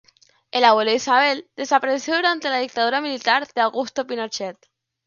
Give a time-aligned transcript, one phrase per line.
[0.49, 4.57] El abuelo de Isabel desapareció durante la dictadura militar de Augusto Pinochet.